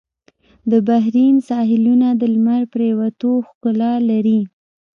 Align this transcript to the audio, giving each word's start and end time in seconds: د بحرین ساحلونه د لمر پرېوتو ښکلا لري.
د 0.71 0.73
بحرین 0.87 1.35
ساحلونه 1.49 2.07
د 2.21 2.23
لمر 2.33 2.61
پرېوتو 2.73 3.31
ښکلا 3.47 3.93
لري. 4.09 4.39